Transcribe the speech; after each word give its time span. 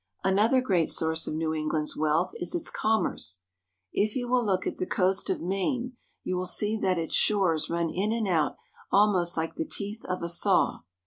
Another 0.23 0.61
great 0.61 0.89
source 0.89 1.27
of 1.27 1.35
New 1.35 1.53
England's 1.53 1.95
wealth 1.95 2.31
is 2.39 2.55
its 2.55 2.71
commerce. 2.71 3.41
If 3.93 4.15
you 4.15 4.27
will 4.27 4.43
look 4.43 4.65
at 4.65 4.79
the 4.79 4.87
coast 4.87 5.29
of 5.29 5.41
Maine 5.41 5.95
you 6.23 6.35
will 6.37 6.47
see 6.47 6.75
that 6.77 6.97
its 6.97 7.13
shores 7.13 7.69
run 7.69 7.91
in 7.91 8.11
and 8.11 8.27
out 8.27 8.55
almost 8.91 9.37
like 9.37 9.57
the 9.57 9.63
teeth 9.67 10.03
of 10.05 10.23
a 10.23 10.29
saw. 10.29 10.79